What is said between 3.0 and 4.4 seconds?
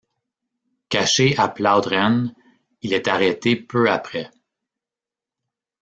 arrêté peu après.